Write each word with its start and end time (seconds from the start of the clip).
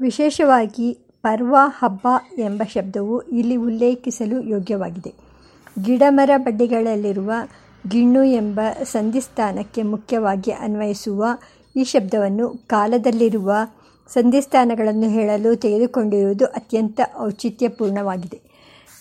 ವಿಶೇಷವಾಗಿ 0.00 0.98
ಪರ್ವ, 1.22 1.56
ಹಬ್ಬ 1.78 2.06
ಎಂಬ 2.38 2.62
ಶಬ್ದವು 2.62 3.20
ಇಲ್ಲಿ 3.20 3.56
ಉಲ್ಲೇಖಿಸಲು 3.56 4.40
ಯೋಗ್ಯವಾಗಿದೆ. 4.42 5.14
ಗಿಡಮರ 5.82 6.30
ಬಡ್ಡಿಗಳಲ್ಲಿರುವ 6.36 7.32
ಗಿಣ್ಣು 7.88 8.24
ಎಂಬ 8.24 8.60
ಸಂಧಿಸ್ಥಾನಕ್ಕೆ 8.82 9.82
ಮುಖ್ಯವಾಗಿ 9.82 10.50
ಅನ್ವಯಿಸುವ 10.50 11.24
ಈ 11.76 11.84
ಶಬ್ದವನ್ನು 11.84 12.48
ಕಾಲದಲ್ಲಿರುವ 12.48 13.52
ಸಂಧಿಸ್ಥಾನಗಳನ್ನು 14.08 15.08
ಹೇಳಲು 15.08 15.56
ತೆಗೆದುಕೊಂಡಿರುವುದು 15.56 16.46
ಅತ್ಯಂತ 16.46 17.00
ಔಚಿತ್ಯಪೂರ್ಣವಾಗಿದೆ. 17.20 18.40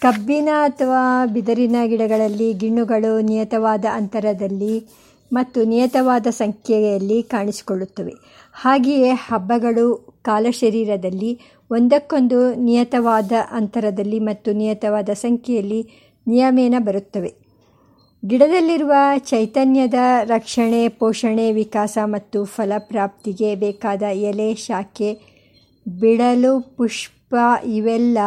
ಕಬ್ಬಿನ 0.02 0.50
ಅಥವಾ 0.64 1.26
ಬಿದಿರಿನ 1.26 1.76
ಗಿಡಗಳಲ್ಲಿ 1.86 2.54
ಗಿಣ್ಣುಗಳು 2.54 3.22
ನಿಯತವಾದ 3.22 3.86
ಅಂತರದಲ್ಲಿ 3.94 4.74
ಮತ್ತು 5.34 5.64
ನಿಯತವಾದ 5.64 6.28
ಸಂಖ್ಯೆಯಲ್ಲಿ 6.30 7.24
ಕಾಣಿಸಿಕೊಳ್ಳುತ್ತವೆ. 7.24 8.14
ಹಾಗೆಯೇ 8.54 9.10
ಹಬ್ಬಗಳು 9.10 10.18
ಕಾಲಶರೀರದಲ್ಲಿ 10.22 11.40
ಒಂದಕ್ಕೊಂದು 11.72 12.56
ನಿಯತವಾದ 12.56 13.32
ಅಂತರದಲ್ಲಿ 13.52 14.20
ಮತ್ತು 14.20 14.54
ನಿಯತವಾದ 14.54 15.10
ಸಂಖ್ಯೆಯಲ್ಲಿ 15.14 15.88
ನಿಯಮೇನ 16.28 16.76
ಬರುತ್ತವೆ. 16.80 17.34
ಗಿಡದಲ್ಲಿರುವ 18.26 18.94
ಚೈತನ್ಯದ 19.18 19.94
ರಕ್ಷಣೆ, 20.24 20.88
ಪೋಷಣೆ, 20.88 21.52
ವಿಕಾಸ 21.52 21.98
ಮತ್ತು 22.04 22.46
ಫಲಪ್ರಾಪ್ತಿಗೆ 22.46 23.56
ಬೇಕಾದ 23.56 24.02
ಎಲೆ, 24.02 24.56
ಶಾಖೆ, 24.56 25.20
ಬಿಡಲು, 26.00 26.60
ಪುಷ್ಪ 26.78 27.36
ಇವೆಲ್ಲ 27.66 28.18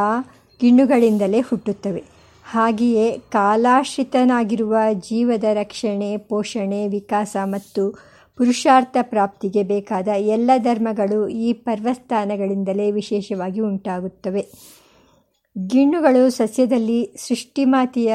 ಗಿಣ್ಣುಗಳಿಂದಲೇ 0.60 1.40
ಹುಟ್ಟುತ್ತವೆ. 1.40 2.19
ಹಾಗೆಯೇ 2.52 3.18
ಕಾಲಾಶ್ರಿತನಾಗಿರುವ 3.18 4.76
ಜೀವದ 4.92 5.44
ರಕ್ಷಣೆ, 5.52 6.16
ಪೋಷಣೆ, 6.16 6.88
ವಿಕಾಸ 6.88 7.36
ಮತ್ತು 7.44 7.94
ಪುರುಷಾರ್ಥ 8.36 8.96
ಪ್ರಾಪ್ತಿಗೆ 9.02 9.62
ಬೇಕಾದ 9.62 10.08
ಎಲ್ಲ 10.08 10.50
ಧರ್ಮಗಳು 10.58 11.28
ಈ 11.28 11.52
ಪರ್ವಸ್ಥಾನಗಳಿಂದಲೇ 11.52 12.90
ವಿಶೇಷವಾಗಿ 12.90 13.60
ಉಂಟಾಗುತ್ತವೆ. 13.60 14.46
ಗಿಣ್ಣುಗಳು 15.66 16.30
ಸಸ್ಯದಲ್ಲಿ 16.30 17.14
ಸೃಷ್ಟಿಮಾತೆಯ 17.16 18.14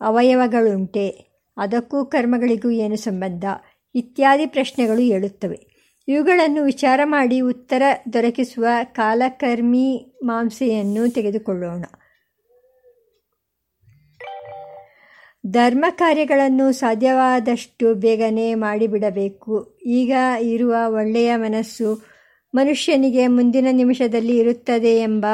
ಅವಯವಗಳುಂಟೆ? 0.00 1.08
ಅದಕ್ಕೂ 1.56 2.04
ಕರ್ಮಗಳಿಗೂ 2.04 2.70
ಏನು 2.70 2.96
ಸಂಬಂಧ? 2.96 3.44
ಇತ್ಯಾದಿ 3.94 4.46
ಪ್ರಶ್ನೆಗಳು 4.46 5.00
ಹೇಳುತ್ತವೆ 5.00 5.58
ಇವುಗಳನ್ನು 6.08 6.62
ವಿಚಾರ 6.62 7.00
ಮಾಡಿ 7.04 7.40
ಉತ್ತರ 7.40 7.82
ದೊರಕಿಸುವ 8.12 8.66
ಕಾಲಕರ್ಮಿ 8.84 10.16
ಮಾಂಸೆಯನ್ನು 10.24 11.08
ತೆಗೆದುಕೊಳ್ಳೋಣ. 11.08 11.84
ಧರ್ಮಕಾರ್ಯಗಳನ್ನು 15.46 16.72
ಸಾಧ್ಯವಾದಷ್ಟು 16.72 17.94
ಬೇಗನೆ 17.94 18.54
ಮಾಡಿಬಿಡಬೇಕು. 18.54 19.78
ಈಗ 19.86 20.12
ಇರುವ 20.40 20.74
ಒಳ್ಳೆಯ 20.88 21.36
ಮನಸ್ಸು 21.36 22.02
ಮನುಷ್ಯನಿಗೆ 22.54 23.26
ಮುಂದಿನ 23.26 23.66
ನಿಮಿಷದಲ್ಲಿ 23.70 24.38
ಇರುತ್ತದೆ 24.38 24.96
ಎಂಬ 24.96 25.26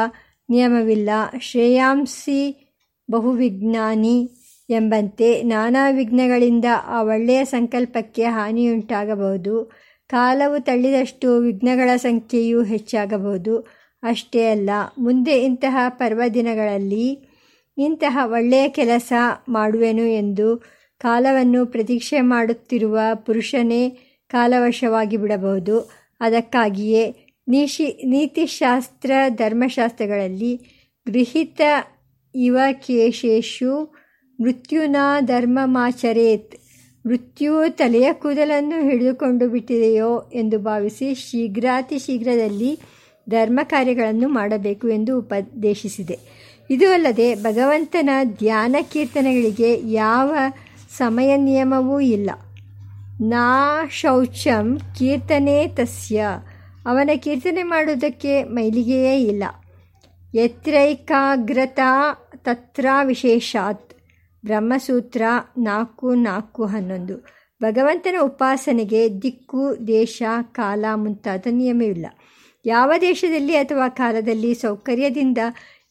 ನಿಯಮವಿಲ್ಲ. 0.50 1.10
ಶ್ರೇಯಾಂಸಿ 1.40 2.72
ಬಹುವಿಜ್ಞಾನಿ 3.10 4.30
ಎಂಬಂತೆ 4.70 5.42
ನಾನಾ 5.42 5.90
ವಿಘ್ನಗಳಿಂದ 5.90 6.64
ಆ 6.86 7.02
ಒಳ್ಳೆಯ 7.02 7.44
ಸಂಕಲ್ಪಕ್ಕೆ 7.44 8.24
ಹಾನಿಯುಂಟಾಗಬಹುದು. 8.24 9.72
ಕಾಲವು 10.08 10.64
ತಳ್ಳಿದಷ್ಟು 10.64 11.38
ವಿಘ್ನಗಳ 11.38 11.96
ಸಂಖ್ಯೆಯೂ 11.96 12.62
ಹೆಚ್ಚಾಗಬಹುದು. 12.62 13.58
ಅಷ್ಟೇ 14.02 14.50
ಅಲ್ಲ, 14.50 14.70
ಮುಂದೆ 14.98 15.42
ಇಂತಹ 15.42 15.76
ಪರ್ವದಿನಗಳಲ್ಲಿ 15.88 17.35
ಇಂತಹ 17.78 18.18
ಒಳ್ಳೆಯ 18.24 18.68
ಕೆಲಸ 18.68 19.12
ಮಾಡುವೆನು 19.48 20.02
ಎಂದು 20.02 20.62
ಕಾಲವನ್ನು 20.98 21.66
ಪ್ರತೀಕ್ಷೆ 21.66 22.20
ಮಾಡುತ್ತಿರುವ 22.20 22.98
ಪುರುಷನೇ 23.14 23.98
ಕಾಲವಶವಾಗಿ 24.28 25.16
ಬಿಡಬಹುದು 25.16 25.80
ಅದಕ್ಕಾಗಿಯೇ 26.20 27.14
ನೀಶಿ 27.48 28.02
ನೀತಿಶಾಸ್ತ್ರ, 28.06 29.10
ಧರ್ಮಶಾಸ್ತ್ರಗಳಲ್ಲಿ 29.28 30.52
ಗೃಹೀತ 31.08 31.60
ಯುವಕೇಶು 32.34 33.94
ಮೃತ್ಯುನಾ 34.40 35.20
ಧರ್ಮಮಾಚರೇತ್ 35.20 36.54
ಮೃತ್ಯು 37.06 37.76
ತಲೆಯ 37.76 38.12
ಕೂದಲನ್ನು 38.12 38.90
ಹಿಡಿದುಕೊಂಡು 38.90 39.48
ಬಿಟ್ಟಿದೆಯೋ 39.48 40.30
ಎಂದು 40.32 40.58
ಭಾವಿಸಿ 40.58 41.14
ಶೀಘ್ರಾತಿಶೀಘ್ರದಲ್ಲಿ 41.14 42.78
ಧರ್ಮಕಾರ್ಯಗಳನ್ನು 43.28 44.28
ಮಾಡಬೇಕು 44.28 44.88
ಎಂದು 44.88 45.18
ಉಪದೇಶಿಸಿದೆ. 45.18 46.18
ಇದೂ 46.70 46.92
ಅಲ್ಲದೆ 46.92 47.34
ಭಗವಂತನ 47.34 48.10
ಧ್ಯಾನ 48.24 48.76
ಕೀರ್ತನೆಗಳಿಗೆ 48.92 49.90
ಯಾವ 49.90 50.36
ಸಮಯ 50.96 51.36
ನಿಯಮವೂ 51.36 52.00
ಇಲ್ಲ. 52.00 52.30
ನಾ 53.20 53.86
ಶೌಚಂ 53.90 54.80
ಕೀರ್ತನೆ 54.98 55.68
ತಸ್ಯ 55.68 56.26
ಅವನ 56.86 57.10
ಕೀರ್ತನೆ 57.16 57.62
ಮಾಡುವುದಕ್ಕೆ 57.62 58.44
ಮೈಲಿಗೆಯೇ 58.44 59.22
ಇಲ್ಲ. 59.22 59.44
ಯತ್ರೈಕಾಗ್ರತಾ 60.34 62.14
ತತ್ರ 62.36 62.86
ವಿಶೇಷಾತ್ 63.04 63.94
ಬ್ರಹ್ಮಸೂತ್ರ 64.44 65.22
ನಾಲ್ಕು-ನಾಲ್ಕು 65.58 66.66
ಹನ್ನೊಂದು 66.66 67.26
ಭಗವಂತನ 67.62 68.14
ಉಪಾಸನೆಗೆ 68.22 69.22
ದಿಕ್ಕು, 69.22 69.86
ದೇಶ, 69.86 70.22
ಕಾಲ 70.52 70.84
ಮುಂತಾದ 70.94 71.46
ನಿಯಮವಿಲ್ಲ. 71.50 72.06
ಯಾವ 72.66 72.92
ದೇಶದಲ್ಲಿ 73.00 73.56
ಅಥವಾ 73.56 73.88
ಕಾಲದಲ್ಲಿ 73.88 74.54
ಸೌಕರ್ಯದಿಂದ 74.54 75.38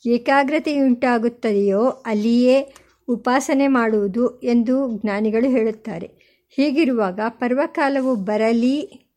ಏಕಾಗ್ರತೆಯುಂಟಾಗುತ್ತದೆಯೋ 0.06 1.90
ಅಲ್ಲಿಯೇ 1.90 2.74
ಉಪಾಸನೆ 3.08 3.68
ಮಾಡುವುದು 3.68 4.40
ಎಂದು 4.42 5.02
ಜ್ಞಾನಿಗಳು 5.02 5.50
ಹೇಳುತ್ತಾರೆ. 5.50 6.08
ಹೀಗಿರುವಾಗ 6.50 7.20
ಪರ್ವಕಾಲವು 7.30 8.16
ಬರಲಿ, 8.16 9.08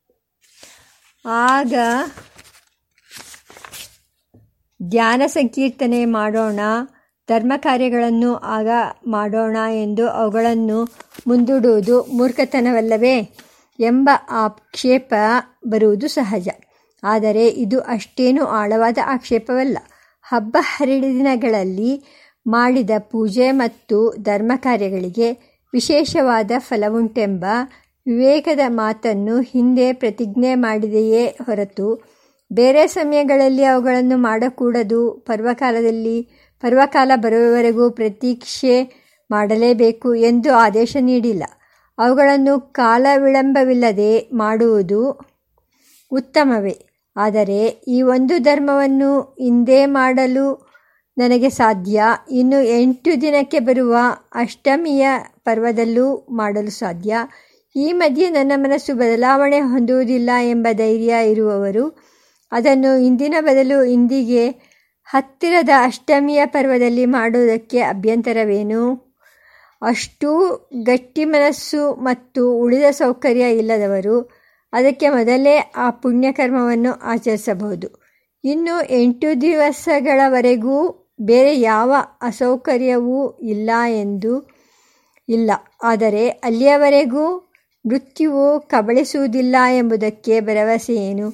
ಆಗ 1.27 1.75
ಧ್ಯಾನ-ಸಂಕೀರ್ತನೆ 4.83 6.05
ಮಾಡೋಣ, 6.05 6.61
ಧರ್ಮ 7.29 7.53
ಕಾರ್ಯಗಳನ್ನು 7.57 8.35
ಆಗ 8.35 8.69
ಮಾಡೋಣ 9.07 9.57
ಎಂದು 9.73 10.11
ಅವುಗಳನ್ನು 10.11 10.89
ಮುಂದೂಡುವುದು 11.27 12.03
ಮೂರ್ಖತನವಲ್ಲವೇ? 12.05 13.35
ಎಂಬ 13.81 14.11
ಆಕ್ಷೇಪ 14.31 15.15
ಬರುವುದು 15.69 16.09
ಸಹಜ. 16.09 16.49
ಆದರೆ 17.03 17.49
ಇದು 17.49 17.81
ಅಷ್ಟೇನೂ 17.81 18.45
ಆಳವಾದ 18.45 18.99
ಆಕ್ಷೇಪವಲ್ಲ. 19.07 19.79
ಹಬ್ಬ 20.29 20.57
ಹರಿದಿನಗಳಲ್ಲಿ 20.61 22.03
ಮಾಡಿದ 22.47 22.91
ಪೂಜೆ 22.99 23.51
ಮತ್ತು 23.51 24.15
ಧರ್ಮ 24.23 24.53
ಕಾರ್ಯಗಳಿಗೆ 24.57 25.33
ವಿಶೇಷವಾದ 25.73 26.51
ಫಲವುಂಟೆಂಬ 26.59 27.45
ವಿವೇಕದ 28.07 28.61
ಮಾತನ್ನು 28.69 29.41
ಹಿಂದೆ 29.41 29.93
ಪ್ರತಿಜ್ಞೆ 29.93 30.55
ಮಾಡಿದೆಯೇ 30.55 31.27
ಹೊರತು 31.27 32.19
ಬೇರೆ 32.53 32.87
ಸಮಯಗಳಲ್ಲಿ 32.87 33.65
ಅವುಗಳನ್ನು 33.65 34.17
ಮಾಡಕೂಡದು, 34.19 35.11
ಪರ್ವಕಾಲದಲ್ಲಿ 35.11 36.23
ಪರ್ವಕಾಲ 36.61 37.13
ಬರುವವರೆಗೂ 37.17 37.91
ಪ್ರತೀಕ್ಷೆ 37.91 38.75
ಮಾಡಲೇಬೇಕು 39.31 40.15
ಎಂದು 40.15 40.53
ಆದೇಶ 40.55 40.97
ನೀಡಿಲ್ಲ. 41.01 41.45
ಅವುಗಳನ್ನು 41.99 42.61
ಕಾಲ 42.61 43.07
ವಿಳಂಬವಿಲ್ಲದೆ 43.25 44.29
ಮಾಡುವುದು 44.33 45.21
ಉತ್ತಮವೇ. 46.13 46.88
ಆದರೆ 47.19 47.61
ಈ 47.89 48.03
ಒಂದು 48.03 48.35
ಧರ್ಮವನ್ನು 48.39 49.37
ಇಂದೇ 49.41 49.87
ಮಾಡಲು 49.87 50.47
ನನಗೆ 51.17 51.51
ಸಾಧ್ಯ, 51.51 52.03
ಇನ್ನು 52.31 52.59
ಎಂಟು 52.81 53.13
ದಿನಕ್ಕೆ 53.21 53.59
ಬರುವ 53.59 53.95
ಅಷ್ಟಮಿಯ 54.35 55.05
ಪರ್ವದಲ್ಲೂ 55.45 56.07
ಮಾಡಲು 56.31 56.71
ಸಾಧ್ಯ, 56.71 57.13
ಈ 57.77 57.87
ಮಧ್ಯೆ 57.93 58.27
ನನ್ನ 58.31 58.53
ಮನಸ್ಸು 58.57 58.93
ಬದಲಾವಣೆ 58.95 59.61
ಹೊಂದುವುದಿಲ್ಲ 59.61 60.31
ಎಂಬ 60.51 60.67
ಧೈರ್ಯ 60.73 61.15
ಇರುವವರು 61.31 61.85
ಅದನ್ನು 62.53 62.93
ಇಂದಿನ 63.01 63.35
ಬದಲು 63.41 63.79
ಇಂದಿಗೆ 63.85 64.45
ಹತ್ತಿರದ 65.09 65.73
ಅಷ್ಟಮಿಯ 65.85 66.41
ಪರ್ವದಲ್ಲಿ 66.47 67.05
ಮಾಡುವುದಕ್ಕೆ 67.07 67.81
ಅಭ್ಯಂತರವೇನು? 67.81 68.83
ಅಷ್ಟೂ 69.83 70.31
ಗಟ್ಟಿ 70.83 71.25
ಮನಸ್ಸು 71.25 71.83
ಮತ್ತು 72.01 72.43
ಉಳಿದ 72.59 72.87
ಸೌಕರ್ಯ 72.91 73.45
ಇಲ್ಲದವರು 73.53 74.17
ಅದಕ್ಕೆ 74.73 75.09
ಮೊದಲೇ 75.09 75.73
ಆ 75.77 75.91
ಪುಣ್ಯಕರ್ಮವನ್ನು 75.91 76.93
ಆಚರಿಸಬಹುದು. 76.93 77.89
ಇನ್ನು 78.45 78.83
ಎಂಟು 78.91 79.41
ದಿವಸಗಳವರೆಗೂ 79.41 81.05
ಬೇರೆ 81.21 81.61
ಯಾವ 81.61 81.95
ಅಸೌಕರ್ಯವೂ 82.23 83.31
ಇಲ್ಲ 83.31 83.71
ಎಂದು 83.89 84.49
ಇಲ್ಲ. 85.29 85.51
ಆದರೆ 85.83 86.29
ಅಲ್ಲಿಯವರೆಗೂ 86.29 87.53
ಮೃತ್ಯುವು 87.87 88.61
ಕಬಳಿಸುವುದಿಲ್ಲ 88.61 89.57
ಎಂಬುದಕ್ಕೆ 89.77 90.41
ಭರವಸೆ 90.41 90.95
ಏನು? 90.95 91.33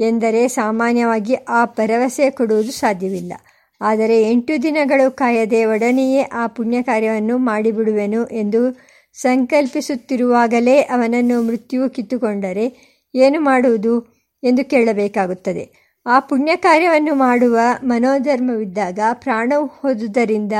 ಎಂದರೆ 0.00 0.48
ಸಾಮಾನ್ಯವಾಗಿ 0.48 1.34
ಆ 1.34 1.64
ಭರವಸೆ 1.64 2.30
ಕೊಡುವುದು 2.30 2.72
ಸಾಧ್ಯವಿಲ್ಲ. 2.72 3.32
ಆದರೆ 3.80 4.22
ಎಂಟು 4.22 4.62
ದಿನಗಳು 4.62 5.10
ಕಾಯದೆ 5.10 5.64
ಒಡನೆಯೇ 5.64 6.22
ಆ 6.22 6.46
ಪುಣ್ಯ 6.46 6.82
ಕಾರ್ಯವನ್ನು 6.82 7.38
ಮಾಡಿಬಿಡುವೆನು 7.38 8.26
ಎಂದು 8.26 8.89
ಸಂಕಲ್ಪಿಸುತ್ತಿರುವಾಗಲೇ 9.14 10.80
ಅವನನ್ನು 10.80 11.42
ಮೃತ್ಯುವು 11.42 11.90
ಕಿತ್ತುಕೊಂಡರೆ 11.90 12.66
ಏನು 13.14 13.40
ಮಾಡುವುದು 13.40 13.94
ಎಂದು 14.42 14.64
ಕೇಳಬೇಕಾಗುತ್ತದೆ. 14.64 15.64
ಆ 16.06 16.20
ಪುಣ್ಯ 16.20 16.56
ಕಾರ್ಯವನ್ನು 16.56 17.14
ಮಾಡುವ 17.14 17.58
ಮನೋಧರ್ಮವಿದ್ದಾಗ 17.82 18.98
ಪ್ರಾಣವು 19.12 19.66
ಹೋದುದರಿಂದ 19.66 20.52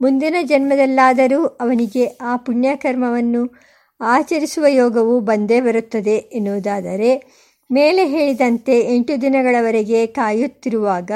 ಮುಂದಿನ 0.00 0.34
ಜನ್ಮದಲ್ಲಾದರೂ 0.42 1.44
ಅವನಿಗೆ 1.46 2.06
ಆ 2.06 2.36
ಪುಣ್ಯಕರ್ಮವನ್ನು 2.36 3.42
ಆಚರಿಸುವ 4.00 4.66
ಯೋಗವು 4.66 5.20
ಬಂದೇ 5.20 5.60
ಬರುತ್ತದೆ 5.60 6.10
ಎನ್ನುವುದಾದರೆ, 6.10 7.10
ಮೇಲೆ 7.72 8.06
ಹೇಳಿದಂತೆ 8.06 8.80
ಎಂಟು 8.80 9.20
ದಿನಗಳವರೆಗೆ 9.22 10.06
ಕಾಯುತ್ತಿರುವಾಗ 10.06 11.10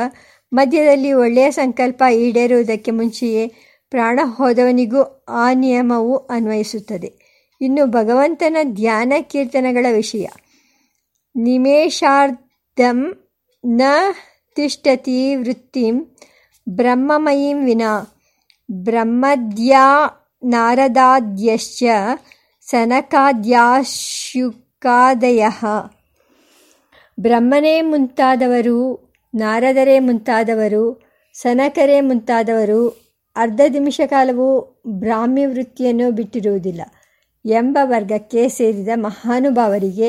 ಮಧ್ಯದಲ್ಲಿ 0.53 1.13
ಒಳ್ಳೆಯ 1.13 1.51
ಸಂಕಲ್ಪ 1.51 2.03
ಈಡೇರುವುದಕ್ಕೆ 2.13 2.91
ಮುಂಚೆಯೇ 2.91 3.53
ಪ್ರಾಣ 3.91 4.21
ಹೋದವನಿಗೂ 4.25 5.25
ಆ 5.29 5.53
ನಿಯಮವು 5.53 6.17
ಅನ್ವಯಿಸುತ್ತದೆ. 6.17 7.29
ಇನ್ನು 7.61 7.87
ಭಗವಂತನ 7.87 8.57
ಧ್ಯಾನ 8.63 9.13
ಕೀರ್ತನಗಳ 9.21 9.87
ವಿಷಯ. 9.93 10.27
ನಿಮೇಷಾರ್ಧಂ 11.37 13.29
ನ 13.67 13.83
ತಿಷ್ಟತಿ 14.55 15.37
ವೃತ್ತಿಂ 15.37 16.05
ಬ್ರಹ್ಮಮಯೀಂ 16.69 17.65
ವಿನಾ. 17.65 18.15
ಬ್ರಹ್ಮದ್ಯಾ 18.73 20.09
ನಾರದಾದ್ಯಶ್ಚ 20.45 21.85
ಸನಕಾದ್ಯಾಶುಕಾದಯ 22.61 25.47
ಬ್ರಹ್ಮನೇ 27.21 27.83
ಮುಂತಾದವರು, 27.83 29.13
ನಾರದರೇ 29.35 29.99
ಮುಂತಾದವರು, 29.99 31.03
ಸನಕರೇ 31.35 32.01
ಮುಂತಾದವರು 32.01 33.08
ಅರ್ಧ 33.39 33.61
ನಿಮಿಷ 33.69 34.01
ಕಾಲವು 34.07 34.47
ಬ್ರಾಹ್ಮಿ 34.99 35.45
ವೃತ್ತಿಯನ್ನು 35.47 36.07
ಬಿಟ್ಟಿರುವುದಿಲ್ಲ 36.11 36.83
ಎಂಬ 37.45 37.79
ವರ್ಗಕ್ಕೆ 37.83 38.43
ಸೇರಿದ 38.49 38.89
ಮಹಾನುಭಾವರಿಗೆ 38.95 40.09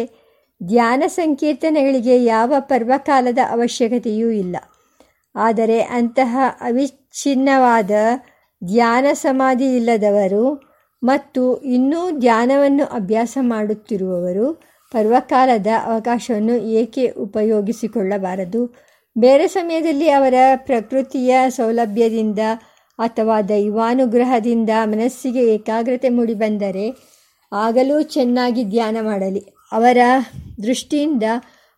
ಧ್ಯಾನ 0.61 1.03
ಸಂಕೀರ್ತನೆಗಳಿಗೆ 1.07 2.15
ಯಾವ 2.25 2.53
ಪರ್ವಕಾಲದ 2.59 3.37
ಅವಶ್ಯಕತೆಯೂ 3.49 4.29
ಇಲ್ಲ. 4.29 4.55
ಆದರೆ 5.35 5.77
ಅಂತಹ 5.81 6.37
ಅವಿಚ್ಛಿನ್ನವಾದ 6.61 7.91
ಧ್ಯಾನ 8.61 9.05
ಸಮಾಧಿ 9.13 9.75
ಇಲ್ಲದವರು 9.75 10.45
ಮತ್ತು 11.03 11.43
ಇನ್ನೂ 11.67 12.01
ಧ್ಯಾನವನ್ನು 12.19 12.85
ಅಭ್ಯಾಸ 12.85 13.37
ಮಾಡುತ್ತಿರುವವರು 13.41 14.47
ಪರ್ವಕಾಲದ 14.91 15.67
ಅವಕಾಶವನ್ನು 15.85 16.55
ಏಕೆ 16.73 17.05
ಉಪಯೋಗಿಸಿಕೊಳ್ಳಬಾರದು? 17.25 18.61
ಬೇರೆ 19.15 19.47
ಸಮಯದಲ್ಲಿ 19.47 20.09
ಅವರ 20.09 20.33
ಪ್ರಕೃತಿಯ 20.55 21.35
ಸೌಲಭ್ಯದಿಂದ 21.49 22.39
ಅಥವಾ 22.99 23.41
ದೈವಾನುಗ್ರಹದಿಂದ 23.41 24.69
ಮನಸ್ಸಿಗೆ 24.83 25.53
ಏಕಾಗ್ರತೆ 25.55 26.09
ಮೂಡಿಬಂದರೆ 26.09 26.85
ಆಗಲೂ 27.53 28.01
ಚೆನ್ನಾಗಿ 28.01 28.63
ಧ್ಯಾನ 28.63 28.97
ಮಾಡಲಿ. 29.01 29.43
ಅವರ 29.71 29.97
ದೃಷ್ಟಿಯಿಂದ 30.63 31.23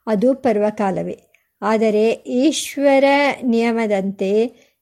ಅದು 0.08 0.34
ಪರ್ವಕಾಲವೇ. 0.34 1.18
ಆದರೆ 1.62 2.12
ಈಶ್ವರ 2.12 3.04
ನಿಯಮದಂತೆ 3.44 4.32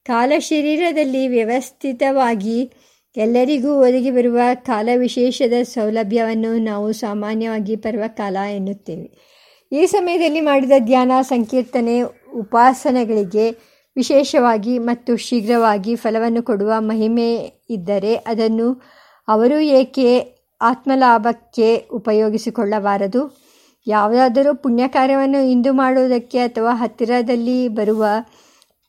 ಕಾಲ 0.06 0.31
ಶರೀರದಲ್ಲಿ 0.39 1.27
ವ್ಯವಸ್ಥಿತವಾಗಿ 1.27 2.71
ಎಲ್ಲರಿಗೂ 3.18 3.71
ಒದಗಿ 3.81 4.12
ಬರುವ 4.12 4.39
ಕಾಲವಿಶೇಷದ 4.53 5.53
ಸೌಲಭ್ಯವನ್ನು 5.63 6.57
ನಾವು 6.57 6.92
ಸಾಮಾನ್ಯವಾಗಿ 6.92 7.75
ಪರ್ವಕಾಲ 7.75 8.38
ಎನ್ನುತ್ತೇವೆ. 8.56 9.07
ಈ 9.71 9.85
ಸಮಯದಲ್ಲಿ 9.85 10.42
ಮಾಡಿದ 10.42 10.71
ಧ್ಯಾನ 10.80 11.12
ಸಂಕೀರ್ತನೆ, 11.21 12.01
ಉಪಾಸನೆಗಳಿಗೆ 12.35 13.78
ವಿಶೇಷವಾಗಿ 13.99 14.73
ಮತ್ತು 14.79 15.11
ಶೀಘ್ರವಾಗಿ 15.17 15.93
ಫಲವನ್ನು 15.95 16.41
ಕೊಡುವ 16.43 16.73
ಮಹಿಮೆ 16.79 17.29
ಇದ್ದರೆ 17.69 18.13
ಅದನ್ನು 18.27 18.67
ಅವರು 19.27 19.57
ಏಕೆ 19.79 20.09
ಆತ್ಮಲಾಭಕ್ಕೆ 20.61 21.67
ಉಪಯೋಗಿಸಿಕೊಳ್ಳಬಾರದು? 21.91 23.21
ಯಾವುದಾದರೂ 23.87 24.51
ಪುಣ್ಯ 24.55 24.87
ಕಾರ್ಯವನ್ನು 24.87 25.41
ಇಂದು 25.51 25.71
ಮಾಡುವುದಕ್ಕೆ 25.73 26.39
ಅಥವಾ 26.39 26.71
ಹತ್ತಿರದಲ್ಲಿ 26.75 27.59
ಬರುವ 27.67 28.05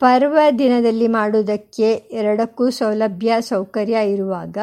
ಪರ್ವ 0.01 0.39
ದಿನದಲ್ಲಿ 0.59 1.09
ಮಾಡುವುದಕ್ಕೆ 1.09 1.89
ಎರಡಕ್ಕೂ 2.19 2.65
ಸೌಲಭ್ಯ, 2.71 3.33
ಸೌಕರ್ಯ 3.41 3.99
ಇರುವಾಗ 4.13 4.59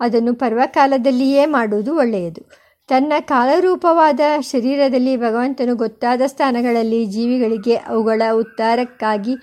ಅದನ್ನು 0.00 0.32
ಪರ್ವಕಾಲದಲ್ಲಿಯೇ 0.34 1.44
ಮಾಡುವುದು 1.56 1.92
ಒಳ್ಳೆಯದು. 1.96 2.42
ತನ್ನ 2.88 3.12
ಕಾಲರೂಪವಾದ 3.20 4.20
ಶರೀರದಲ್ಲಿ 4.40 5.14
ಭಗವಂತನು 5.16 5.72
ಗೊತ್ತಾದ 5.76 6.22
ಸ್ಥಾನಗಳಲ್ಲಿ 6.26 7.00
ಜೀವಿಗಳಿಗೆ 7.06 7.74
ಅವುಗಳ 7.88 8.22
ಉತ್ತಾರಕ್ಕಾಗಿ 8.34 9.34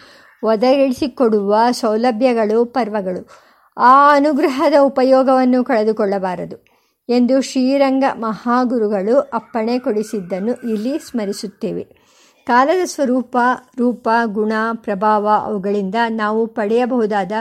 ಒದಗಿಸಿಕೊಡುವ 0.44 1.58
ಸೌಲಭ್ಯಗಳು, 1.72 2.66
ಪರ್ವಗಳು. 2.66 3.30
ಆ 3.78 4.16
ಅನುಗ್ರಹದ 4.16 4.74
ಉಪಯೋಗವನ್ನು 4.82 5.64
ಕಳೆದುಕೊಳ್ಳಬಾರದು 5.64 6.66
ಎಂದು 7.10 7.42
ಶ್ರೀರಂಗ 7.42 8.04
ಮಹಾಗುರುಗಳು 8.14 9.20
ಅಪ್ಪಣೆ 9.20 9.80
ಕೊಡಿಸಿದ್ದನ್ನು 9.80 10.70
ಇಲ್ಲಿ 10.70 11.00
ಸ್ಮರಿಸುತ್ತೇವೆ. 11.00 12.06
ಕಾಲದ 12.48 12.86
ಸ್ವರೂಪ, 12.86 13.38
ರೂಪ, 13.78 14.10
ಗುಣ, 14.26 14.54
ಪ್ರಭಾವ 14.74 15.30
ಅವುಗಳಿಂದ 15.44 15.96
ನಾವು 16.10 16.48
ಪಡೆಯಬಹುದಾದ 16.48 17.32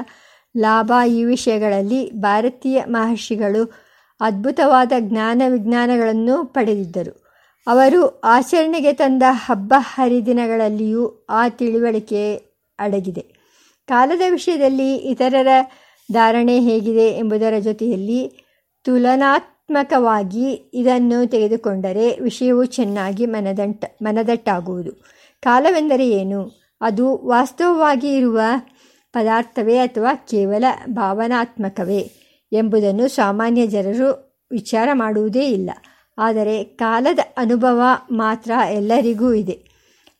ಲಾಭ 0.57 0.93
ಈ 1.09 1.25
ವಿಷಯಗಳಲ್ಲಿ 1.25 2.11
ಭಾರತೀಯ 2.11 2.83
ಮಹರ್ಷಿಗಳು 2.87 3.73
ಅದ್ಭುತವಾದ 4.21 4.93
ಜ್ಞಾನ 4.99 5.43
ವಿಜ್ಞಾನಗಳನ್ನು 5.49 6.45
ಪಡೆದಿದ್ದರು. 6.45 7.25
ಅವರು 7.67 8.21
ಆಚರಣೆಗೆ 8.21 8.93
ತಂದ 8.93 9.23
ಹಬ್ಬ 9.29 9.75
ಹರಿದಿನಗಳಲ್ಲಿಯೂ 9.79 11.27
ಆ 11.31 11.49
ತಿಳಿವಳಿಕೆ 11.49 12.54
ಅಡಗಿದೆ. 12.79 13.45
ಕಾಲದ 13.89 14.21
ವಿಷಯದಲ್ಲಿ 14.31 14.97
ಇತರರ 14.97 15.49
ಧಾರಣೆ 16.13 16.61
ಹೇಗಿದೆ 16.61 17.07
ಎಂಬುದರ 17.09 17.59
ಜೊತೆಯಲ್ಲಿ 17.59 18.45
ತುಲನಾತ್ಮಕವಾಗಿ 18.85 20.71
ಇದನ್ನು 20.75 21.27
ತೆಗೆದುಕೊಂಡರೆ 21.27 22.21
ವಿಷಯವು 22.21 22.65
ಚೆನ್ನಾಗಿ 22.65 23.27
ಮನದಂಟ, 23.27 23.85
ಮನದಟ್ಟಾಗುವುದು. 24.03 24.93
ಕಾಲವೆಂದರೆ 25.41 26.11
ಏನು? 26.11 26.51
ಅದು 26.81 27.27
ವಾಸ್ತವವಾಗಿ 27.27 28.17
ಇರುವ 28.17 28.41
ಪದಾರ್ಥವೇ 29.13 29.79
ಅಥವಾ 29.79 30.15
ಕೇವಲ 30.15 30.65
ಭಾವನಾತ್ಮಕವೇ 30.87 32.11
ಎಂಬುದನ್ನು 32.53 33.09
ಸಾಮಾನ್ಯ 33.09 33.67
ಜನರು 33.67 34.39
ವಿಚಾರ 34.51 34.89
ಮಾಡುವುದೇ 34.93 35.47
ಇಲ್ಲ. 35.47 35.71
ಆದರೆ 36.19 36.65
ಕಾಲದ 36.65 37.19
ಅನುಭವ 37.37 37.83
ಮಾತ್ರ 38.11 38.51
ಎಲ್ಲರಿಗೂ 38.71 39.33
ಇದೆ. 39.33 39.65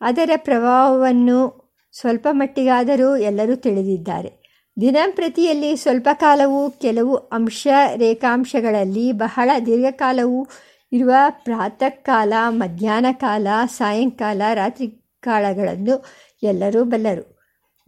ಅದರ 0.01 0.29
ಪ್ರಭಾವವನ್ನು 0.35 1.64
ಸ್ವಲ್ಪ 1.99 2.27
ಮಟ್ಟಿಗಾದರೂ 2.31 3.15
ಎಲ್ಲರೂ 3.17 3.55
ತಿಳಿದಿದ್ದಾರೆ. 3.55 4.45
ದಿನಂಪ್ರತಿಯಲ್ಲಿ 4.81 5.75
ಸ್ವಲ್ಪ 5.75 6.09
ಕಾಲವು 6.13 6.71
ಕೆಲವು 6.71 7.15
ಅಂಶ 7.15 7.67
ರೇಖಾಂಶಗಳಲ್ಲಿ 7.95 9.11
ಬಹಳ 9.11 9.49
ದೀರ್ಘಕಾಲವೂ 9.65 10.47
ಇರುವ 10.91 11.13
ಪ್ರಾತಃ 11.29 11.89
ಕಾಲ, 11.89 12.33
ಮಧ್ಯಾಹ್ನ 12.47 13.05
ಕಾಲ, 13.11 13.47
ಸಾಯಂಕಾಲ, 13.65 14.41
ರಾತ್ರಿ 14.53 14.87
ಕಾಲಗಳನ್ನು 15.19 16.05
ಎಲ್ಲರೂ 16.43 16.83
ಬಲ್ಲರು. 16.83 17.35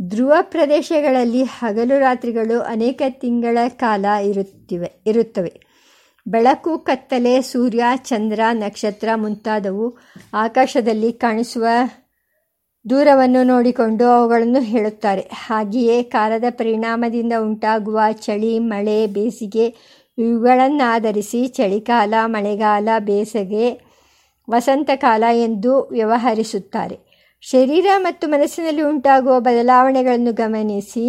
ಧ್ರುವ 0.02 0.34
ಪ್ರದೇಶಗಳಲ್ಲಿ 0.42 1.44
ಹಗಲು 1.44 2.00
ರಾತ್ರಿಗಳು 2.00 2.60
ಅನೇಕ 2.60 3.02
ತಿಂಗಳ 3.10 3.58
ಕಾಲ 3.68 4.06
ಇರುತ್ತಿವೆ, 4.06 4.92
ಇರುತ್ತವೆ. 5.08 5.54
ಬೆಳಕು, 6.28 6.80
ಕತ್ತಲೆ, 6.80 7.42
ಸೂರ್ಯ, 7.42 7.84
ಚಂದ್ರ, 7.96 8.40
ನಕ್ಷತ್ರ 8.52 9.10
ಮುಂತಾದವು 9.16 9.98
ಆಕಾಶದಲ್ಲಿ 10.34 11.14
ಕಾಣಿಸುವ 11.14 11.66
ದೂರವನ್ನು 12.90 13.44
ನೋಡಿಕೊಂಡು 13.44 14.06
ಅವುಗಳನ್ನು 14.06 14.60
ಹೇಳುತ್ತಾರೆ. 14.60 15.30
ಹಾಗೆಯೇ 15.34 16.04
ಕಾಲದ 16.04 16.44
ಪರಿಣಾಮದಿಂದ 16.50 17.34
ಉಂಟಾಗುವ 17.42 18.00
ಚಳಿ, 18.12 18.60
ಮಳೆ, 18.60 19.08
ಬೇಸಿಗೆ 19.08 19.66
ಇವುಗಳನ್ನಾಧರಿಸಿ 20.18 21.48
ಚಳಿಗಾಲ 21.48 22.14
ಮಳೆಗಾಲ, 22.26 22.90
ಬೇಸಿಗೆ, 23.00 23.82
ವಸಂತಕಾಲ 24.50 25.24
ಎಂದು 25.34 25.90
ವ್ಯವಹರಿಸುತ್ತಾರೆ. 25.92 27.00
ಶರೀರ 27.42 27.86
ಮತ್ತು 27.98 28.28
ಮನಸ್ಸಿನಲ್ಲಿ 28.28 28.82
ಉಂಟಾಗುವ 28.82 29.40
ಬದಲಾವಣೆಗಳನ್ನು 29.40 30.34
ಗಮನಿಸಿ 30.34 31.06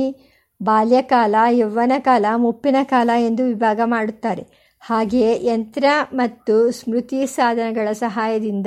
ಬಾಲ್ಯಕಾಲ 0.63 1.35
ಯೌವನ 1.51 1.93
ಕಾಲ 1.99 2.27
ಮುಪ್ಪಿನ 2.37 2.77
ಕಾಲ 2.83 3.11
ಎಂದು 3.19 3.45
ವಿಭಾಗ 3.45 3.81
ಮಾಡುತ್ತಾರೆ. 3.85 4.47
ಹಾಗೆಯೇ 4.81 5.47
ಯಂತ್ರ 5.47 5.85
ಮತ್ತು 6.13 6.71
ಸ್ಮೃತಿ 6.71 7.27
ಸಾಧನಗಳ 7.27 7.93
ಸಹಾಯದಿಂದ 7.93 8.67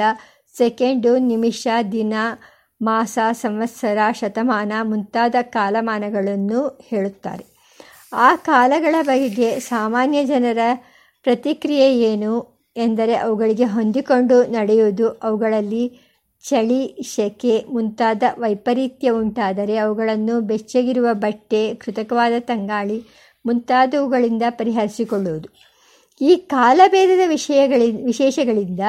ಸೆಕೆಂಡು, 0.58 1.18
ನಿಮಿಷ, 1.18 1.68
ದಿನ 1.92 2.14
ಮಾಸ, 2.82 3.20
ಸಂವತ್ಸರ, 3.32 3.98
ಶತಮಾನ 4.12 4.74
ಮುಂತಾದ 4.84 5.36
ಕಾಲಮಾನಗಳನ್ನು 5.42 6.80
ಹೇಳುತ್ತಾರೆ. 6.90 7.46
ಆ 8.14 8.36
ಕಾಲಗಳ 8.36 8.96
ಬಗೆಗೆ 9.02 9.60
ಸಾಮಾನ್ಯ 9.60 10.26
ಜನರ 10.26 10.58
ಪ್ರತಿಕ್ರಿಯೆ 11.24 12.00
ಏನು 12.00 12.62
ಎಂದರೆ 12.78 13.16
ಅವುಗಳಿಗೆ 13.16 13.64
ಹೊಂದಿಕೊಂಡು 13.64 14.44
ನಡೆಯುವುದು, 14.44 15.10
ಅವುಗಳಲ್ಲಿ 15.10 16.00
ಚಳಿ 16.50 16.98
ಶೆಕೆ 17.02 17.66
ಮುಂತಾದ 17.70 18.24
ವೈಪರೀತ್ಯ 18.38 19.10
ಉಂಟಾದರೆ 19.10 19.78
ಅವುಗಳನ್ನು 19.78 20.42
ಬೆಚ್ಚಗಿರುವ 20.42 21.08
ಬಟ್ಟೆ, 21.14 21.74
ಕೃತಕವಾದ 21.76 22.34
ತಂಗಾಳಿ 22.40 23.04
ಮುಂತಾದವುಗಳಿಂದ 23.46 24.44
ಪರಿಹರಿಸಿಕೊಳ್ಳುವುದು. 24.50 25.50
ಈ 26.22 26.36
ಕಾಲಭೇದದ 26.36 27.20
ವಿಷಯಗಳಿ 27.28 28.04
ವಿಶೇಷಗಳಿಂದ 28.06 28.80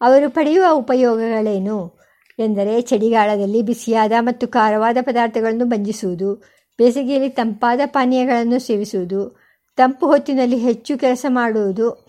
ಅವರು 0.00 0.30
ಪಡೆಯುವ 0.30 0.64
ಉಪಯೋಗಗಳೇನು? 0.72 1.97
ಎಂದರೆ 2.38 2.80
ಚಳಿಗಾಲದಲ್ಲಿ 2.80 3.62
ಬಿಸಿಯಾದ 3.62 4.12
ಮತ್ತು 4.20 4.48
ಖಾರವಾದ 4.48 4.96
ಪದಾರ್ಥಗಳನ್ನು 5.00 5.64
ಬಂಜಿಸುವುದು 5.64 6.58
ಬೇಸಿಗೆಯಲ್ಲಿ 6.78 7.28
ತಂಪಾದ 7.28 7.80
ಪಾನೀಯಗಳನ್ನು 7.86 8.58
ಸೇವಿಸುವುದು, 8.58 9.40
ತಂಪು 9.76 10.06
ಹೊತ್ತಿನಲ್ಲಿ 10.06 10.56
ಹೆಚ್ಚು 10.56 10.98
ಕೆಲಸ 10.98 11.26
ಮಾಡುವುದು, 11.28 12.08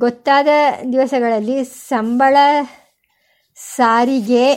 ಗೊತ್ತಾದ 0.00 0.48
ದಿವಸಗಳಲ್ಲಿ 0.92 1.64
ಸಂಬಳ 1.64 2.36
ಸಾರಿಗೆ 3.54 4.54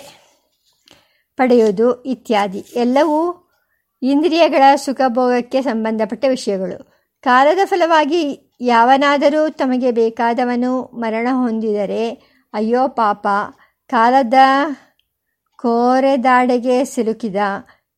ಪಡೆಯುವುದು 1.37 2.03
ಇತ್ಯಾದಿ. 2.03 2.65
ಎಲ್ಲವೂ 2.75 3.49
ಇಂದ್ರಿಯಗಳ 4.01 4.75
ಸುಖಭೋಗಕ್ಕೆ 4.75 5.61
ಸಂಬಂಧಪಟ್ಟ 5.61 6.25
ವಿಷಯಗಳು. 6.29 7.01
ಕಾಲದ 7.21 7.59
ಫಲವಾಗಿ 7.65 8.51
ಯಾವನಾದರೂ 8.61 9.49
ತಮಗೆ 9.49 9.91
ಬೇಕಾದವನು 9.91 10.81
ಮರಣ 10.81 11.27
ಹೊಂದಿದರೆ, 11.31 12.09
ಅಯ್ಯೋ 12.53 12.87
ಪಾಪ, 12.87 13.27
ಕಾಲದ 13.87 14.33
ಕೋರೆದಾಡೆಗೆ 15.61 16.85
ಸಿಲುಕಿದ 16.85 17.35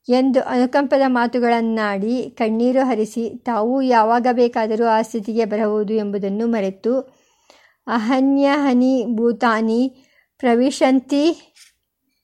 ಎಂದು 0.09 0.41
ಅನುಕಂಪದ 0.41 1.01
ಮಾತುಗಳನ್ನಾಡಿ 1.07 2.29
ಕಣ್ಣೀರು 2.29 2.83
ಹರಿಸಿ 2.83 3.29
ತಾವು 3.45 3.81
ಯಾವಾಗ 3.81 4.27
ಬೇಕಾದರೂ 4.31 4.85
ಆ 4.85 5.01
ಸ್ಥಿತಿಗೆ 5.01 5.45
ಬರಬಹುದು 5.45 5.93
ಎಂಬುದನ್ನು 5.93 6.47
ಮರೆತು 6.47 6.93
ಅಹನ್ಯಹನಿ 7.87 9.05
ಭೂತಾನಿ 9.15 9.81
ಪ್ರವಿಶಂತಿ 10.37 11.23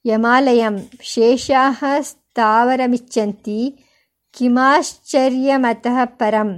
ಯಮಾಲಯಂ 0.05 0.75
ಶೇಷಾಹ 1.01 1.83
ಸ್ಥಾವರಮಿಚ್ಚಂತಿ 2.01 3.59
ಕಿಮಾಶ್ಚರ್ಯಮತಃ 4.37 6.05
ಪರಂ 6.05 6.49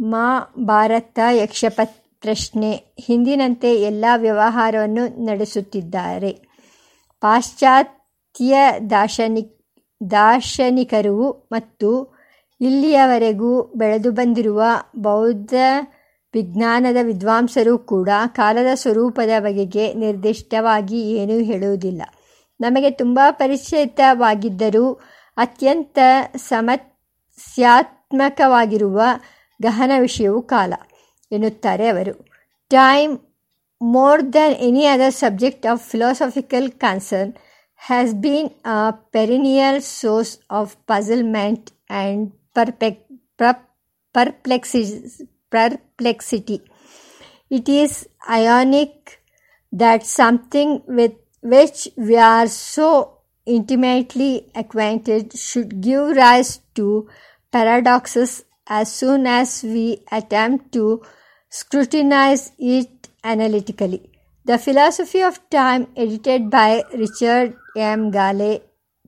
ಮಾ 0.00 0.26
ಭಾರತ 0.58 1.18
ಯಕ್ಷಪತ್ 1.32 1.96
ಪ್ರಶ್ನೆ 2.20 2.70
ಹಿಂದಿನಂತೆ 3.00 3.74
ಎಲ್ಲ 3.82 4.04
ವ್ಯವಹಾರವನ್ನು 4.16 5.24
ನಡೆಸುತ್ತಿದ್ದಾರೆ. 5.24 6.47
ಪಾಶ್ಚಾತ್ಯ 7.20 8.56
ದಾರ್ಶನಿ 8.90 9.58
ದಾರ್ಶನಿಕರು 10.10 11.48
ಮತ್ತು 11.52 12.18
ಇಲ್ಲಿಯವರೆಗೂ 12.60 13.72
ಬೆಳೆದು 13.76 14.12
ಬಂದಿರುವ 14.12 14.62
ಬೌದ್ಧ 14.96 15.54
ವಿಜ್ಞಾನದ 16.34 16.96
ವಿದ್ವಾಂಸರು 17.02 17.78
ಕೂಡ 17.78 18.08
ಕಾಲದ 18.26 18.66
ಸ್ವರೂಪದ 18.74 19.28
ಬಗೆಗೆ 19.38 19.94
ನಿರ್ದಿಷ್ಟವಾಗಿ 19.94 21.14
ಏನೂ 21.14 21.38
ಹೇಳುವುದಿಲ್ಲ. 21.38 22.02
ನಮಗೆ 22.60 22.90
ತುಂಬ 22.90 23.18
ಪರಿಚಿತವಾಗಿದ್ದರೂ 23.30 25.00
ಅತ್ಯಂತ 25.36 25.98
ಸಮಸ್ಯಾತ್ಮಕವಾಗಿರುವ 26.36 29.02
ಗಹನ 29.62 29.90
ವಿಷಯವು 29.98 30.42
ಕಾಲ, 30.42 30.74
ಎನ್ನುತ್ತಾರೆ 31.32 31.88
ಅವರು. 31.88 32.28
Time 32.68 33.18
more 33.80 34.22
than 34.22 34.54
any 34.54 34.86
other 34.86 35.10
subject 35.10 35.66
of 35.66 35.80
philosophical 35.80 36.70
concern, 36.70 37.34
has 37.74 38.12
been 38.12 38.52
a 38.64 38.92
perennial 39.12 39.80
source 39.80 40.38
of 40.50 40.76
puzzlement 40.86 41.72
and 41.88 42.32
perplexity. 44.12 46.60
It 47.50 47.68
is 47.68 48.08
ironic 48.28 49.22
that 49.70 50.04
something 50.04 50.82
with 50.86 51.12
which 51.40 51.88
we 51.96 52.16
are 52.16 52.48
so 52.48 53.18
intimately 53.46 54.50
acquainted 54.54 55.38
should 55.38 55.80
give 55.80 56.16
rise 56.16 56.60
to 56.74 57.08
paradoxes 57.52 58.44
as 58.66 58.92
soon 58.92 59.26
as 59.26 59.62
we 59.62 60.02
attempt 60.10 60.72
to 60.72 61.02
scrutinize 61.48 62.50
it 62.58 63.07
analytically 63.24 64.00
the 64.48 64.50
philosophy 64.56 65.20
of 65.20 65.40
time 65.40 65.86
edited 65.96 66.46
by 66.46 66.80
Richard 66.94 67.78
M 67.78 68.10
Gale 68.10 68.58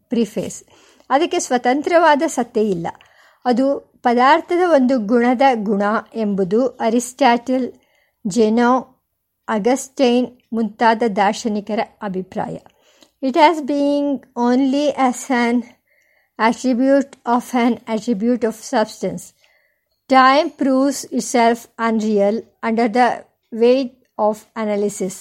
preface 0.08 0.64
ಅದಕ್ಕೆ 1.10 1.38
ಸ್ವತಂತ್ರವಾದ 1.38 2.22
ಸತ್ಯ 2.26 2.60
ಇಲ್ಲ. 2.60 2.86
ಅದು 3.44 3.96
ಪದಾರ್ಥದ 4.02 4.60
ಒಂದು 4.66 4.98
ಗುಣದ 4.98 5.42
ಗುಣ 5.54 5.82
ಎಂಬುದು 6.14 6.66
ಅರಿಸ್ಟಾಟಲ್, 6.66 7.72
ಜೆನೋ, 8.26 9.00
ಅಗಸ್ಟೈನ್ 9.48 10.28
ಮುಂತಾದ 10.52 11.02
ದಾರ್ಶನಿಕರ 11.16 11.80
ಅಭಿಪ್ರಾಯ. 12.02 12.56
It 13.22 13.38
as 13.38 13.62
being 13.62 14.26
only 14.36 14.90
as 14.90 15.30
an 15.30 15.62
attribute 16.38 17.16
of 17.26 17.54
an 17.54 17.76
attribute 17.88 18.44
of 18.44 18.64
substance 18.64 19.34
time 20.06 20.50
proves 20.50 21.06
it self 21.24 21.66
unreal 21.78 22.42
under 22.62 22.94
the 22.94 22.96
weight 23.52 23.99
of 24.28 24.36
analysis 24.56 25.18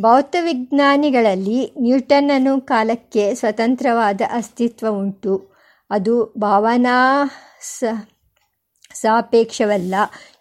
ಭೌತವಿಜ್ಞಾನಿಗಳಲ್ಲಿ 0.00 1.72
ನ್ಯೂಟನ್ನನು 1.80 2.60
ಕಾಲಕ್ಕೆ 2.60 3.34
ಸ್ವತಂತ್ರವಾದ 3.34 4.20
ಅಸ್ತಿತ್ವ 4.30 4.86
ಉಂಟು 4.88 5.32
ಅದು 5.90 6.34
ಭಾವನಾ 6.38 6.96
ಸ 7.60 7.84
ಸಾಪೇಕ್ಷವಲ್ಲ 8.94 9.94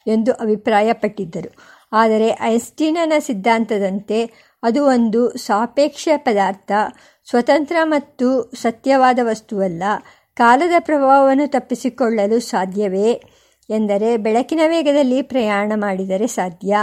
ಎಂದು 0.07 0.31
ಅಭಿಪ್ರಾಯಪಟ್ಟಿದ್ದರು. 0.33 1.49
ಆದರೆ 1.91 2.37
ಐನ್ಸ್ಟೀನನ 2.41 3.13
ಸಿದ್ಧಾಂತದಂತೆ 3.19 4.19
ಅದು 4.63 4.85
ಒಂದು 4.85 5.37
ಸಾಪೇಕ್ಷ 5.37 6.09
ಪದಾರ್ಥ, 6.17 6.71
ಸ್ವತಂತ್ರ 7.29 7.75
ಮತ್ತು 7.83 8.51
ಸತ್ಯವಾದ 8.61 9.19
ವಸ್ತುವಲ್ಲ. 9.23 9.83
ಕಾಲದ 10.35 10.75
ಪ್ರಭಾವವನ್ನು 10.79 11.47
ತಪ್ಪಿಸಿಕೊಳ್ಳಲು 11.47 12.39
ಸಾಧ್ಯವೇ 12.39 13.09
ಎಂದರೆ 13.69 14.17
ಬೆಳಕಿನ 14.17 14.59
ವೇಗದಲ್ಲಿ 14.67 15.21
ಪ್ರಯಾಣ 15.21 15.71
ಮಾಡಿದರೆ 15.75 16.27
ಸಾಧ್ಯ. 16.27 16.77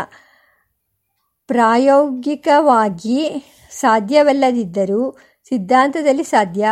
ಪ್ರಾಯೋಗಿಕವಾಗಿ 1.47 3.45
ಸಾಧ್ಯವಲ್ಲದಿದ್ದರೂ 3.71 5.19
ಸಿದ್ಧಾಂತದಲ್ಲಿ 5.49 6.25
ಸಾಧ್ಯ. 6.25 6.67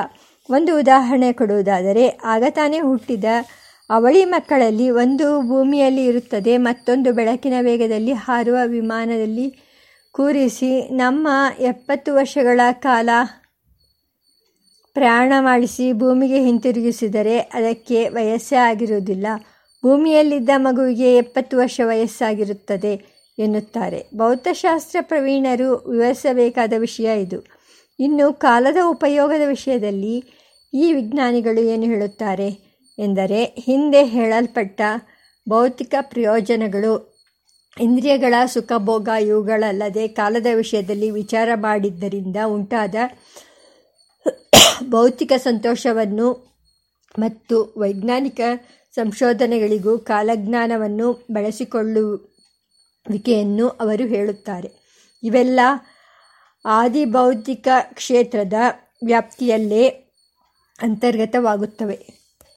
ಒಂದು 0.50 0.78
ಉದಾಹರಣೆ 0.78 1.32
ಕೊಡುವುದಾದರೆ, 1.32 2.08
ಆಗ 2.08 2.44
ತಾನೇ 2.50 2.80
ಹುಟ್ಟಿದ 2.80 3.24
ಅವಳಿ 3.90 4.24
ಮಕ್ಕಳಲ್ಲಿ 4.24 4.90
ಒಂದು 4.90 5.48
ಭೂಮಿಯಲ್ಲಿ 5.48 6.04
ಇರುತ್ತದೆ, 6.04 6.56
ಮತ್ತೊಂದು 6.56 7.12
ಬೆಳಕಿನ 7.12 7.52
ವೇಗದಲ್ಲಿ 7.60 8.12
ಹಾರುವ 8.12 8.56
ವಿಮಾನದಲ್ಲಿ 8.66 9.54
ಕೂರಿಸಿ 10.12 10.88
ನಮ್ಮ 10.88 11.28
ಎಪ್ಪತ್ತು 11.58 12.14
ವರ್ಷಗಳ 12.14 12.60
ಕಾಲ 12.72 13.08
ಪ್ರಯಾಣ 14.94 15.32
ಮಾಡಿಸಿ 15.40 15.92
ಭೂಮಿಗೆ 15.92 16.38
ಹಿಂತಿರುಗಿಸಿದರೆ 16.40 17.38
ಅದಕ್ಕೆ 17.38 18.08
ವಯಸ್ಸೇ 18.08 18.56
ಆಗಿರುವುದಿಲ್ಲ. 18.56 19.26
ಭೂಮಿಯಲ್ಲಿದ್ದ 19.82 20.50
ಮಗುವಿಗೆ 20.56 21.16
ಎಪ್ಪತ್ತು 21.16 21.58
ವರ್ಷ 21.58 21.80
ವಯಸ್ಸಾಗಿರುತ್ತದೆ. 21.84 23.21
ಎನ್ನುತ್ತಾರೆ. 23.38 24.06
ಭೌತಶಾಸ್ತ್ರ 24.16 24.96
ಪ್ರವೀಣರು 25.00 25.74
ವಿವರಿಸಬೇಕಾದ 25.74 26.72
ವಿಷಯ 26.78 27.22
ಇದು. 27.22 27.44
ಇನ್ನು 28.00 28.32
ಕಾಲದ 28.32 28.76
ಉಪಯೋಗದ 28.88 29.48
ವಿಷಯದಲ್ಲಿ 29.48 30.24
ಈ 30.74 30.92
ವಿಜ್ಞಾನಿಗಳು 30.92 31.60
ಏನು 31.60 31.82
ಹೇಳುತ್ತಾರೆ 31.82 32.48
ಎಂದರೆ, 32.98 33.44
ಹಿಂದೆ 33.44 34.04
ಹೇಳಲ್ಪಟ್ಟ 34.04 34.80
ಭೌತಿಕ 35.48 35.94
ಪ್ರಯೋಜನಗಳು, 36.00 37.12
ಇಂದ್ರಿಯಗಳ 37.80 38.34
ಸುಖಭೋಗ 38.46 39.08
ಇವುಗಳಲ್ಲದೆ 39.08 40.08
ಕಾಲದ 40.08 40.46
ವಿಷಯದಲ್ಲಿ 40.54 41.10
ವಿಚಾರ 41.10 41.48
ಮಾಡಿದ್ದರಿಂದ 41.54 42.36
ಉಂಟಾದ 42.46 42.94
ಭೌತಿಕ 44.90 45.32
ಸಂತೋಷವನ್ನು 45.36 46.32
ಮತ್ತು 47.18 47.74
ವೈಜ್ಞಾನಿಕ 47.78 48.40
ಸಂಶೋಧನೆಗಳಿಗೂ 48.94 49.98
ಕಾಲಜ್ಞಾನವನ್ನು 49.98 51.26
ಬಳಸಿಕೊಳ್ಳುವಿಕೆಯನ್ನು 53.06 53.68
ಅವರು 53.68 54.08
ಹೇಳುತ್ತಾರೆ. 54.08 54.70
ಇವೆಲ್ಲ 55.22 55.60
ಆದಿಭೌತಿಕ 56.64 57.68
ಕ್ಷೇತ್ರದ 57.94 58.52
ವ್ಯಾಪ್ತಿಯಲ್ಲೇ 59.04 59.88
ಅಂತರ್ಗತವಾಗುತ್ತವೆ. 60.82 62.21